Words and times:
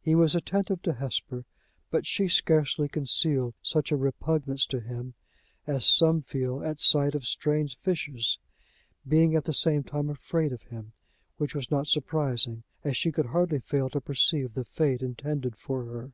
He 0.00 0.14
was 0.14 0.34
attentive 0.34 0.80
to 0.80 0.94
Hesper; 0.94 1.44
but 1.90 2.06
she 2.06 2.26
scarcely 2.26 2.88
concealed 2.88 3.52
such 3.62 3.92
a 3.92 3.98
repugnance 3.98 4.64
to 4.64 4.80
him 4.80 5.12
as 5.66 5.84
some 5.84 6.22
feel 6.22 6.64
at 6.64 6.78
sight 6.80 7.14
of 7.14 7.26
strange 7.26 7.76
fishes 7.76 8.38
being 9.06 9.34
at 9.34 9.44
the 9.44 9.52
same 9.52 9.82
time 9.84 10.08
afraid 10.08 10.54
of 10.54 10.62
him, 10.62 10.94
which 11.36 11.54
was 11.54 11.70
not 11.70 11.86
surprising, 11.86 12.62
as 12.82 12.96
she 12.96 13.12
could 13.12 13.26
hardly 13.26 13.60
fail 13.60 13.90
to 13.90 14.00
perceive 14.00 14.54
the 14.54 14.64
fate 14.64 15.02
intended 15.02 15.54
for 15.54 15.84
her. 15.84 16.12